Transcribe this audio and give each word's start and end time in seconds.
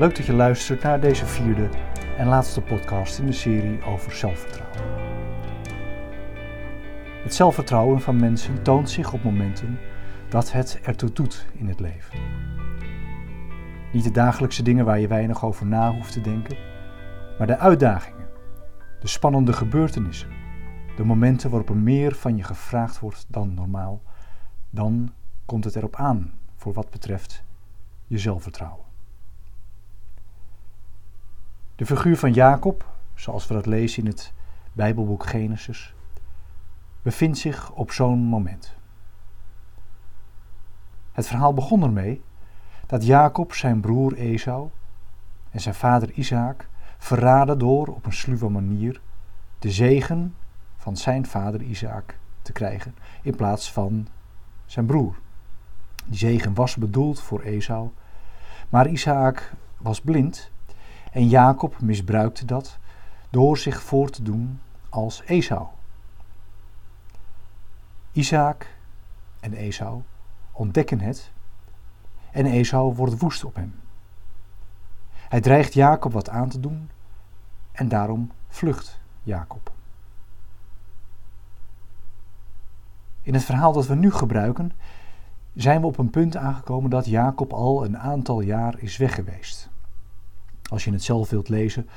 Leuk 0.00 0.16
dat 0.16 0.26
je 0.26 0.32
luistert 0.32 0.82
naar 0.82 1.00
deze 1.00 1.26
vierde 1.26 1.68
en 2.16 2.26
laatste 2.26 2.60
podcast 2.60 3.18
in 3.18 3.26
de 3.26 3.32
serie 3.32 3.84
over 3.84 4.12
zelfvertrouwen. 4.12 4.78
Het 7.22 7.34
zelfvertrouwen 7.34 8.00
van 8.00 8.20
mensen 8.20 8.62
toont 8.62 8.90
zich 8.90 9.12
op 9.12 9.22
momenten 9.22 9.78
dat 10.28 10.52
het 10.52 10.80
ertoe 10.82 11.12
doet 11.12 11.46
in 11.52 11.68
het 11.68 11.80
leven. 11.80 12.18
Niet 13.92 14.04
de 14.04 14.10
dagelijkse 14.10 14.62
dingen 14.62 14.84
waar 14.84 15.00
je 15.00 15.08
weinig 15.08 15.44
over 15.44 15.66
na 15.66 15.92
hoeft 15.92 16.12
te 16.12 16.20
denken, 16.20 16.56
maar 17.38 17.46
de 17.46 17.58
uitdagingen, 17.58 18.28
de 19.00 19.08
spannende 19.08 19.52
gebeurtenissen, 19.52 20.30
de 20.96 21.04
momenten 21.04 21.50
waarop 21.50 21.68
er 21.68 21.76
meer 21.76 22.14
van 22.14 22.36
je 22.36 22.42
gevraagd 22.42 22.98
wordt 22.98 23.26
dan 23.28 23.54
normaal, 23.54 24.02
dan 24.70 25.12
komt 25.44 25.64
het 25.64 25.76
erop 25.76 25.96
aan 25.96 26.32
voor 26.56 26.72
wat 26.72 26.90
betreft 26.90 27.44
je 28.06 28.18
zelfvertrouwen. 28.18 28.89
De 31.80 31.86
figuur 31.86 32.16
van 32.16 32.32
Jacob, 32.32 32.84
zoals 33.14 33.46
we 33.46 33.54
dat 33.54 33.66
lezen 33.66 34.02
in 34.02 34.08
het 34.08 34.32
Bijbelboek 34.72 35.26
Genesis, 35.26 35.94
bevindt 37.02 37.38
zich 37.38 37.72
op 37.72 37.92
zo'n 37.92 38.18
moment. 38.18 38.74
Het 41.12 41.26
verhaal 41.26 41.54
begon 41.54 41.82
ermee 41.82 42.22
dat 42.86 43.06
Jacob 43.06 43.54
zijn 43.54 43.80
broer 43.80 44.14
Esau 44.14 44.68
en 45.50 45.60
zijn 45.60 45.74
vader 45.74 46.10
Isaac 46.10 46.68
verraden 46.98 47.58
door 47.58 47.86
op 47.86 48.06
een 48.06 48.12
sluwe 48.12 48.48
manier 48.48 49.00
de 49.58 49.70
zegen 49.70 50.34
van 50.76 50.96
zijn 50.96 51.26
vader 51.26 51.62
Isaac 51.62 52.18
te 52.42 52.52
krijgen 52.52 52.94
in 53.22 53.36
plaats 53.36 53.72
van 53.72 54.08
zijn 54.66 54.86
broer. 54.86 55.18
Die 56.04 56.18
zegen 56.18 56.54
was 56.54 56.76
bedoeld 56.76 57.20
voor 57.20 57.40
Esau, 57.40 57.90
maar 58.68 58.88
Isaac 58.88 59.52
was 59.76 60.00
blind 60.00 60.50
en 61.10 61.28
Jacob 61.28 61.80
misbruikte 61.80 62.44
dat 62.44 62.78
door 63.30 63.58
zich 63.58 63.82
voor 63.82 64.10
te 64.10 64.22
doen 64.22 64.60
als 64.88 65.22
Esau. 65.26 65.66
Isaac 68.12 68.66
en 69.40 69.52
Esau 69.52 70.02
ontdekken 70.52 71.00
het 71.00 71.32
en 72.30 72.46
Esau 72.46 72.94
wordt 72.94 73.18
woest 73.18 73.44
op 73.44 73.54
hem. 73.54 73.74
Hij 75.12 75.40
dreigt 75.40 75.72
Jacob 75.72 76.12
wat 76.12 76.28
aan 76.28 76.48
te 76.48 76.60
doen 76.60 76.90
en 77.72 77.88
daarom 77.88 78.30
vlucht 78.48 79.00
Jacob. 79.22 79.72
In 83.22 83.34
het 83.34 83.44
verhaal 83.44 83.72
dat 83.72 83.86
we 83.86 83.94
nu 83.94 84.12
gebruiken 84.12 84.72
zijn 85.54 85.80
we 85.80 85.86
op 85.86 85.98
een 85.98 86.10
punt 86.10 86.36
aangekomen 86.36 86.90
dat 86.90 87.06
Jacob 87.06 87.52
al 87.52 87.84
een 87.84 87.98
aantal 87.98 88.40
jaar 88.40 88.78
is 88.78 88.96
weg 88.96 89.14
geweest. 89.14 89.69
Als 90.70 90.84
je 90.84 90.92
het 90.92 91.02
zelf 91.02 91.30
wilt 91.30 91.48
lezen, 91.48 91.88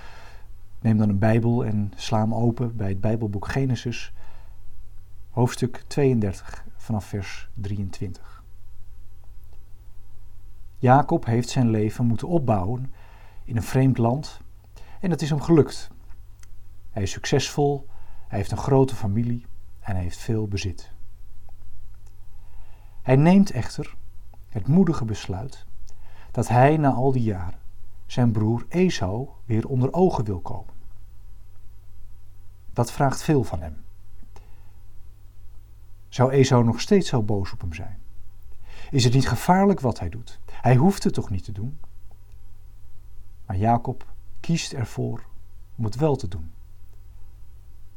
neem 0.81 0.97
dan 0.97 1.09
een 1.09 1.19
Bijbel 1.19 1.65
en 1.65 1.91
sla 1.95 2.19
hem 2.19 2.33
open 2.33 2.75
bij 2.75 2.89
het 2.89 3.01
Bijbelboek 3.01 3.47
Genesis, 3.47 4.13
hoofdstuk 5.29 5.83
32 5.87 6.65
vanaf 6.77 7.05
vers 7.05 7.49
23. 7.53 8.43
Jacob 10.77 11.25
heeft 11.25 11.49
zijn 11.49 11.69
leven 11.69 12.05
moeten 12.05 12.27
opbouwen 12.27 12.93
in 13.43 13.55
een 13.55 13.63
vreemd 13.63 13.97
land 13.97 14.39
en 14.99 15.09
het 15.09 15.21
is 15.21 15.29
hem 15.29 15.41
gelukt. 15.41 15.89
Hij 16.91 17.03
is 17.03 17.11
succesvol, 17.11 17.87
hij 18.27 18.37
heeft 18.37 18.51
een 18.51 18.57
grote 18.57 18.95
familie 18.95 19.45
en 19.79 19.93
hij 19.93 20.03
heeft 20.03 20.17
veel 20.17 20.47
bezit. 20.47 20.91
Hij 23.01 23.15
neemt 23.15 23.51
echter 23.51 23.95
het 24.49 24.67
moedige 24.67 25.05
besluit 25.05 25.65
dat 26.31 26.47
hij 26.47 26.77
na 26.77 26.91
al 26.91 27.11
die 27.11 27.23
jaren 27.23 27.61
zijn 28.13 28.31
broer 28.31 28.65
Esau 28.69 29.27
weer 29.45 29.67
onder 29.67 29.93
ogen 29.93 30.23
wil 30.23 30.39
komen. 30.39 30.73
Dat 32.73 32.91
vraagt 32.91 33.23
veel 33.23 33.43
van 33.43 33.61
hem. 33.61 33.83
Zou 36.09 36.31
Esau 36.31 36.63
nog 36.63 36.81
steeds 36.81 37.09
zo 37.09 37.23
boos 37.23 37.51
op 37.51 37.61
hem 37.61 37.73
zijn? 37.73 37.99
Is 38.91 39.03
het 39.03 39.13
niet 39.13 39.27
gevaarlijk 39.27 39.79
wat 39.79 39.99
hij 39.99 40.09
doet? 40.09 40.39
Hij 40.51 40.75
hoeft 40.75 41.03
het 41.03 41.13
toch 41.13 41.29
niet 41.29 41.43
te 41.43 41.51
doen? 41.51 41.79
Maar 43.45 43.57
Jacob 43.57 44.05
kiest 44.39 44.73
ervoor 44.73 45.23
om 45.75 45.83
het 45.83 45.95
wel 45.95 46.15
te 46.15 46.27
doen. 46.27 46.51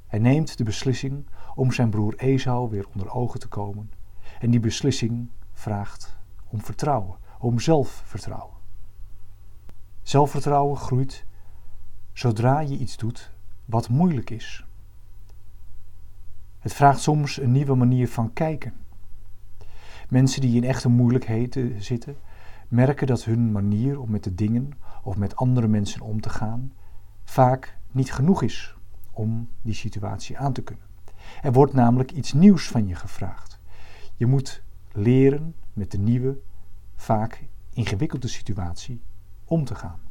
Hij 0.07 0.19
neemt 0.19 0.57
de 0.57 0.65
beslissing 0.65 1.27
om 1.55 1.73
zijn 1.73 1.91
broer 1.91 2.15
Esau 2.17 2.71
weer 2.71 2.87
onder 2.95 3.11
ogen 3.11 3.41
te 3.41 3.49
komen. 3.49 3.91
En 4.41 4.51
die 4.51 4.61
beslissing 4.61 5.29
vraagt 5.53 6.17
om 6.49 6.63
vertrouwen, 6.63 7.17
om 7.39 7.61
zelfvertrouwen. 7.61 8.56
Zelfvertrouwen 10.17 10.77
groeit 10.77 11.25
zodra 12.13 12.61
je 12.61 12.79
iets 12.79 12.97
doet 12.97 13.31
wat 13.65 13.89
moeilijk 13.89 14.31
is. 14.31 14.65
Het 16.59 16.73
vraagt 16.73 17.01
soms 17.01 17.41
een 17.41 17.53
nieuwe 17.53 17.75
manier 17.75 18.09
van 18.09 18.33
kijken. 18.33 18.73
Mensen 20.09 20.41
die 20.41 20.57
in 20.57 20.65
echte 20.65 20.89
moeilijkheden 20.89 21.83
zitten, 21.83 22.17
merken 22.69 23.07
dat 23.07 23.25
hun 23.25 23.53
manier 23.53 24.01
om 24.01 24.11
met 24.11 24.25
de 24.25 24.35
dingen 24.35 24.73
of 25.03 25.17
met 25.17 25.37
andere 25.37 25.69
mensen 25.69 26.01
om 26.01 26.21
te 26.21 26.31
gaan 26.31 26.73
vaak 27.25 27.79
niet 27.91 28.13
genoeg 28.13 28.43
is 28.43 28.77
om 29.13 29.49
die 29.63 29.75
situatie 29.75 30.39
aan 30.39 30.53
te 30.53 30.63
kunnen. 30.63 30.85
Er 31.43 31.53
wordt 31.53 31.73
namelijk 31.73 32.13
iets 32.13 32.33
nieuws 32.33 32.69
van 32.69 32.87
je 32.87 32.95
gevraagd. 32.95 33.61
Je 34.15 34.27
moet 34.27 34.63
leren 34.93 35.55
met 35.73 35.91
de 35.91 35.99
nieuwe, 35.99 36.39
vaak 36.95 37.45
ingewikkelde 37.73 38.29
situatie 38.29 39.03
om 39.45 39.65
te 39.65 39.75
gaan. 39.75 40.06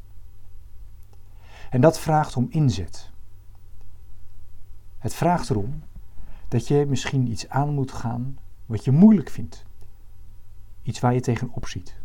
En 1.76 1.82
dat 1.82 2.00
vraagt 2.00 2.36
om 2.36 2.48
inzet. 2.50 3.12
Het 4.98 5.14
vraagt 5.14 5.50
erom 5.50 5.84
dat 6.48 6.68
je 6.68 6.86
misschien 6.88 7.28
iets 7.32 7.50
aan 7.50 7.74
moet 7.74 7.92
gaan 7.92 8.38
wat 8.66 8.86
je 8.86 8.92
moeilijk 8.92 9.30
vindt. 9.30 9.66
Iets 10.82 11.00
waar 11.00 11.14
je 11.14 11.20
tegenop 11.20 11.68
ziet. 11.68 11.96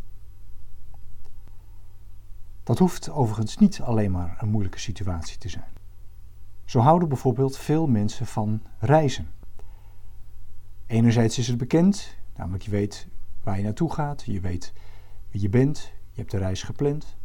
Dat 2.63 2.79
hoeft 2.79 3.09
overigens 3.09 3.57
niet 3.57 3.81
alleen 3.81 4.11
maar 4.11 4.37
een 4.41 4.49
moeilijke 4.49 4.79
situatie 4.79 5.37
te 5.37 5.49
zijn. 5.49 5.73
Zo 6.65 6.79
houden 6.79 7.07
bijvoorbeeld 7.07 7.57
veel 7.57 7.87
mensen 7.87 8.25
van 8.25 8.61
reizen. 8.79 9.31
Enerzijds 10.85 11.37
is 11.37 11.47
het 11.47 11.57
bekend, 11.57 12.17
namelijk 12.35 12.63
je 12.63 12.71
weet 12.71 13.07
waar 13.43 13.57
je 13.57 13.63
naartoe 13.63 13.93
gaat, 13.93 14.23
je 14.25 14.39
weet 14.39 14.73
wie 15.29 15.41
je 15.41 15.49
bent, 15.49 15.77
je 16.11 16.19
hebt 16.19 16.31
de 16.31 16.37
reis 16.37 16.63
gepland. 16.63 17.19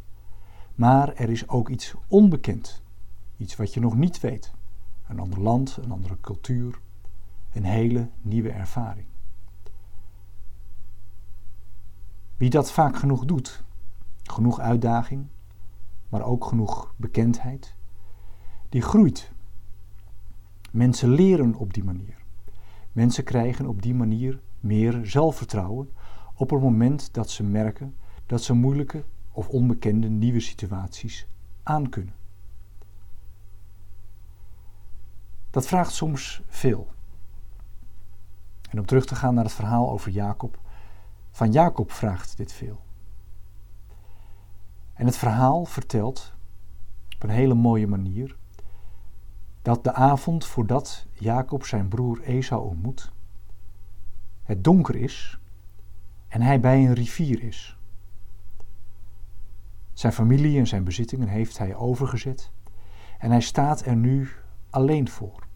Maar 0.76 1.14
er 1.14 1.31
is 1.31 1.48
ook 1.48 1.69
iets 1.69 1.94
onbekend, 2.09 2.82
iets 3.37 3.56
wat 3.56 3.75
je 3.75 3.81
nog 3.81 3.97
niet 3.97 4.20
weet. 4.20 4.53
Een 5.09 5.19
ander 5.19 5.41
land, 5.41 5.76
een 5.82 5.91
andere 5.91 6.20
cultuur, 6.20 6.78
een 7.53 7.64
hele 7.64 8.10
nieuwe 8.22 8.50
ervaring. 8.50 9.06
Wie 12.36 12.50
dat 12.50 12.72
vaak 12.72 12.97
genoeg 12.97 13.25
doet, 13.25 13.65
genoeg 14.22 14.60
uitdaging, 14.60 15.26
maar 16.09 16.22
ook 16.22 16.44
genoeg 16.44 16.94
bekendheid, 16.97 17.75
die 18.69 18.82
groeit. 18.82 19.32
Mensen 20.70 21.09
leren 21.09 21.54
op 21.54 21.75
die 21.75 21.84
manier. 21.84 22.16
Mensen 22.92 23.25
krijgen 23.25 23.66
op 23.66 23.82
die 23.82 23.94
manier 23.94 24.41
meer 24.60 25.00
zelfvertrouwen 25.06 25.91
op 26.34 26.50
het 26.50 26.60
moment 26.60 27.15
dat 27.15 27.31
ze 27.31 27.42
merken 27.42 27.97
dat 28.26 28.42
ze 28.42 28.53
moeilijke 28.53 29.04
of 29.36 29.48
onbekende 29.48 30.09
nieuwe 30.09 30.41
situaties 30.41 31.27
aankunnen. 31.62 32.15
Dat 35.50 35.66
vraagt 35.66 35.92
soms 35.92 36.42
veel. 36.47 36.88
En 38.71 38.78
om 38.78 38.86
terug 38.86 39.06
te 39.06 39.15
gaan 39.15 39.34
naar 39.34 39.44
het 39.44 39.53
verhaal 39.53 39.91
over 39.91 40.10
Jacob, 40.10 40.59
van 41.30 41.53
Jacob 41.53 41.92
vraagt 41.92 42.36
dit 42.36 42.53
veel. 42.53 42.80
En 44.94 45.06
het 45.06 45.16
verhaal 45.16 45.65
vertelt 45.65 46.34
op 47.15 47.22
een 47.22 47.30
hele 47.30 47.54
mooie 47.54 47.86
manier 47.86 48.36
dat 49.62 49.84
de 49.84 49.92
avond 49.92 50.47
voordat 50.47 51.06
Jacob 51.12 51.65
zijn 51.65 51.89
broer 51.89 52.21
Esau 52.22 52.68
ontmoet, 52.68 53.12
het 54.42 54.65
donker 54.65 54.97
is 54.97 55.39
en 56.28 56.42
hij 56.42 56.60
bij 56.60 56.86
een 56.86 56.94
rivier 56.94 57.42
is. 57.42 57.76
Zijn 59.97 60.13
familie 60.13 60.59
en 60.59 60.66
zijn 60.66 60.84
bezittingen 60.84 61.28
heeft 61.28 61.59
hij 61.59 61.75
overgezet 61.75 62.51
en 63.19 63.31
hij 63.31 63.41
staat 63.41 63.84
er 63.84 63.97
nu 63.97 64.31
alleen 64.71 65.09
voor. 65.09 65.47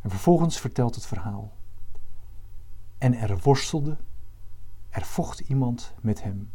En 0.00 0.10
vervolgens 0.10 0.60
vertelt 0.60 0.94
het 0.94 1.06
verhaal. 1.06 1.52
En 2.98 3.14
er 3.14 3.38
worstelde, 3.38 3.96
er 4.88 5.02
vocht 5.02 5.40
iemand 5.40 5.94
met 6.00 6.22
hem, 6.22 6.50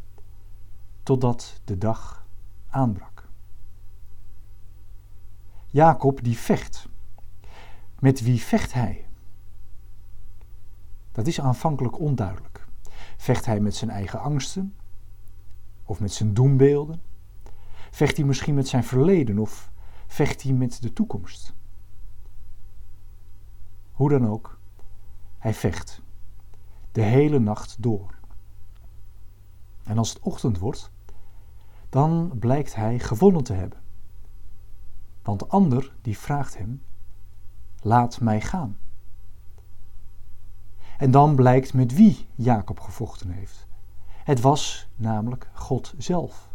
totdat 1.04 1.62
de 1.64 1.78
dag 1.78 2.28
aanbrak. 2.70 3.28
Jacob 5.66 6.24
die 6.24 6.38
vecht. 6.38 6.90
Met 8.00 8.22
wie 8.22 8.42
vecht 8.42 8.74
hij? 8.74 9.08
Dat 11.12 11.28
is 11.28 11.42
aanvankelijk 11.42 12.00
onduidelijk. 12.00 12.68
Vecht 13.18 13.46
hij 13.46 13.60
met 13.60 13.76
zijn 13.76 13.92
eigen 13.92 14.20
angsten? 14.20 14.74
Of 15.90 16.00
met 16.00 16.14
zijn 16.14 16.34
doembeelden? 16.34 17.02
Vecht 17.92 18.18
hij 18.18 18.26
misschien 18.26 18.54
met 18.56 18.68
zijn 18.68 18.84
verleden 18.84 19.38
of 19.38 19.72
vecht 20.08 20.42
hij 20.42 20.54
met 20.54 20.82
de 20.82 20.94
toekomst? 20.94 21.54
Hoe 23.92 24.10
dan 24.10 24.28
ook, 24.28 24.60
hij 25.38 25.54
vecht 25.54 26.02
de 26.92 27.02
hele 27.02 27.40
nacht 27.40 27.82
door. 27.84 28.18
En 29.84 29.98
als 29.98 30.10
het 30.10 30.20
ochtend 30.20 30.58
wordt, 30.58 30.92
dan 31.90 32.32
blijkt 32.40 32.76
hij 32.76 33.00
gewonnen 33.00 33.44
te 33.44 33.54
hebben. 33.54 33.80
Want 35.22 35.40
de 35.40 35.48
ander 35.48 35.96
die 36.02 36.18
vraagt 36.18 36.58
hem: 36.58 36.84
Laat 37.82 38.22
mij 38.22 38.42
gaan. 38.42 38.78
En 40.98 41.12
dan 41.12 41.36
blijkt 41.36 41.74
met 41.74 41.94
wie 41.94 42.28
Jacob 42.36 42.80
gevochten 42.80 43.30
heeft. 43.30 43.69
Het 44.30 44.42
was 44.42 44.88
namelijk 44.96 45.50
God 45.54 45.94
zelf. 45.98 46.50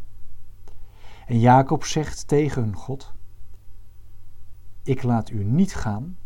En 1.27 1.39
Jacob 1.39 1.85
zegt 1.85 2.29
tegen 2.29 2.75
God: 2.75 3.13
Ik 4.83 5.03
laat 5.03 5.31
u 5.31 5.45
niet 5.45 5.75
gaan, 5.75 6.19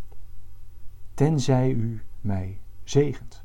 tenzij 1.14 1.70
u 1.70 2.02
mij 2.20 2.60
zegent. 2.84 3.42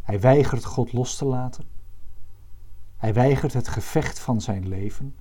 Hij 0.00 0.20
weigert 0.20 0.64
God 0.64 0.92
los 0.92 1.16
te 1.16 1.24
laten. 1.24 1.64
Hij 2.96 3.14
weigert 3.14 3.52
het 3.52 3.68
gevecht 3.68 4.18
van 4.18 4.40
zijn 4.40 4.68
leven, 4.68 5.16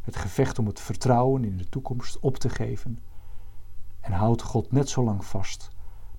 het 0.00 0.16
gevecht 0.16 0.58
om 0.58 0.66
het 0.66 0.80
vertrouwen 0.80 1.44
in 1.44 1.56
de 1.56 1.68
toekomst 1.68 2.18
op 2.18 2.36
te 2.36 2.48
geven, 2.48 2.98
en 4.00 4.12
houdt 4.12 4.42
God 4.42 4.72
net 4.72 4.88
zo 4.88 5.04
lang 5.04 5.24
vast 5.24 5.70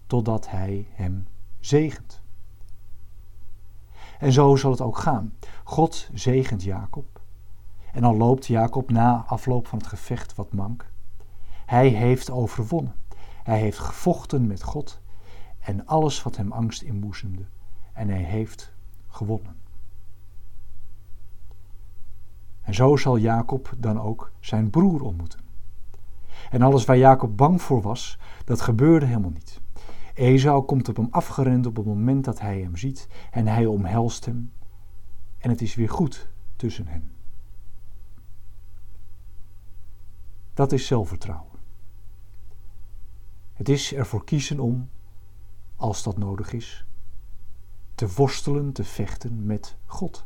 totdat 0.07 0.49
hij 0.49 0.87
hem 0.91 1.27
zegent. 1.59 2.22
En 4.19 4.31
zo 4.31 4.55
zal 4.55 4.71
het 4.71 4.81
ook 4.81 4.97
gaan. 4.97 5.33
God 5.63 6.09
zegent 6.13 6.63
Jacob. 6.63 7.21
En 7.91 8.03
al 8.03 8.17
loopt 8.17 8.45
Jacob 8.45 8.91
na 8.91 9.23
afloop 9.27 9.67
van 9.67 9.77
het 9.77 9.87
gevecht 9.87 10.35
wat 10.35 10.53
mank. 10.53 10.91
Hij 11.65 11.87
heeft 11.87 12.31
overwonnen. 12.31 12.95
Hij 13.43 13.59
heeft 13.59 13.79
gevochten 13.79 14.47
met 14.47 14.63
God 14.63 15.01
en 15.59 15.85
alles 15.85 16.23
wat 16.23 16.37
hem 16.37 16.51
angst 16.51 16.81
inboezemde. 16.81 17.45
En 17.93 18.09
hij 18.09 18.23
heeft 18.23 18.73
gewonnen. 19.07 19.55
En 22.61 22.73
zo 22.73 22.95
zal 22.95 23.17
Jacob 23.17 23.73
dan 23.77 24.01
ook 24.01 24.31
zijn 24.39 24.69
broer 24.69 25.01
ontmoeten. 25.01 25.39
En 26.49 26.61
alles 26.61 26.85
waar 26.85 26.97
Jacob 26.97 27.37
bang 27.37 27.61
voor 27.61 27.81
was, 27.81 28.17
dat 28.45 28.61
gebeurde 28.61 29.05
helemaal 29.05 29.29
niet. 29.29 29.61
Esau 30.13 30.65
komt 30.65 30.89
op 30.89 30.95
hem 30.95 31.07
afgerend 31.11 31.65
op 31.65 31.75
het 31.75 31.85
moment 31.85 32.25
dat 32.25 32.39
hij 32.39 32.59
hem 32.59 32.77
ziet 32.77 33.07
en 33.31 33.47
hij 33.47 33.65
omhelst 33.65 34.25
hem. 34.25 34.51
En 35.37 35.49
het 35.49 35.61
is 35.61 35.75
weer 35.75 35.89
goed 35.89 36.27
tussen 36.55 36.87
hen. 36.87 37.11
Dat 40.53 40.71
is 40.71 40.87
zelfvertrouwen. 40.87 41.51
Het 43.53 43.69
is 43.69 43.93
ervoor 43.93 44.23
kiezen 44.23 44.59
om, 44.59 44.89
als 45.75 46.03
dat 46.03 46.17
nodig 46.17 46.53
is, 46.53 46.85
te 47.95 48.13
worstelen, 48.15 48.71
te 48.71 48.83
vechten 48.83 49.45
met 49.45 49.77
God. 49.85 50.25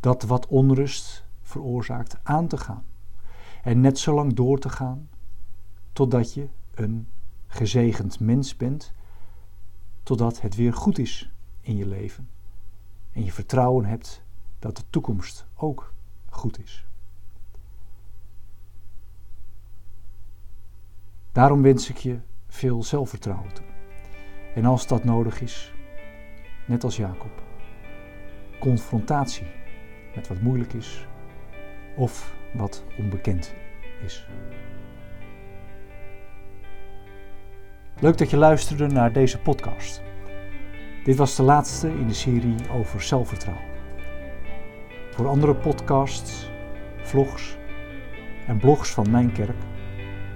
Dat 0.00 0.22
wat 0.22 0.46
onrust 0.46 1.26
veroorzaakt 1.42 2.16
aan 2.22 2.48
te 2.48 2.56
gaan. 2.56 2.84
En 3.62 3.80
net 3.80 3.98
zo 3.98 4.14
lang 4.14 4.32
door 4.32 4.58
te 4.58 4.68
gaan 4.68 5.08
totdat 5.92 6.34
je 6.34 6.48
een 6.74 7.08
gezegend 7.48 8.20
mens 8.20 8.56
bent, 8.56 8.92
totdat 10.02 10.40
het 10.40 10.54
weer 10.54 10.72
goed 10.72 10.98
is 10.98 11.30
in 11.60 11.76
je 11.76 11.86
leven. 11.86 12.28
En 13.12 13.24
je 13.24 13.32
vertrouwen 13.32 13.84
hebt 13.84 14.22
dat 14.58 14.76
de 14.76 14.82
toekomst 14.90 15.46
ook 15.54 15.92
goed 16.28 16.58
is. 16.62 16.86
Daarom 21.32 21.62
wens 21.62 21.88
ik 21.88 21.96
je 21.96 22.18
veel 22.46 22.82
zelfvertrouwen 22.82 23.54
toe. 23.54 23.64
En 24.54 24.64
als 24.64 24.86
dat 24.86 25.04
nodig 25.04 25.40
is, 25.40 25.72
net 26.66 26.84
als 26.84 26.96
Jacob, 26.96 27.42
confrontatie 28.60 29.46
met 30.14 30.28
wat 30.28 30.40
moeilijk 30.40 30.72
is 30.72 31.06
of 31.96 32.36
wat 32.54 32.84
onbekend 32.98 33.54
is. 34.04 34.26
Leuk 38.00 38.18
dat 38.18 38.30
je 38.30 38.36
luisterde 38.36 38.86
naar 38.86 39.12
deze 39.12 39.38
podcast. 39.38 40.02
Dit 41.04 41.16
was 41.16 41.36
de 41.36 41.42
laatste 41.42 41.88
in 41.88 42.06
de 42.06 42.14
serie 42.14 42.54
over 42.72 43.02
zelfvertrouwen. 43.02 43.64
Voor 45.10 45.28
andere 45.28 45.54
podcasts, 45.54 46.50
vlogs 47.02 47.56
en 48.46 48.58
blogs 48.58 48.90
van 48.90 49.10
Mijn 49.10 49.32
Kerk 49.32 49.56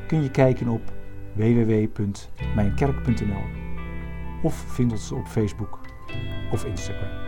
kun 0.06 0.22
je 0.22 0.30
kijken 0.30 0.68
op 0.68 0.82
www.mijnkerk.nl 1.32 3.44
of 4.42 4.54
vind 4.54 4.92
ons 4.92 5.12
op 5.12 5.26
Facebook 5.26 5.78
of 6.50 6.64
Instagram. 6.64 7.21